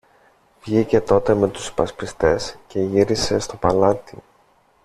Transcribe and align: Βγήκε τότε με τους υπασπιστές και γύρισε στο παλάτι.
Βγήκε 0.61 1.01
τότε 1.01 1.33
με 1.33 1.49
τους 1.49 1.67
υπασπιστές 1.67 2.57
και 2.67 2.79
γύρισε 2.81 3.39
στο 3.39 3.55
παλάτι. 3.57 4.21